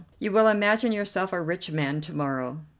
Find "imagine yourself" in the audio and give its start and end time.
0.47-1.31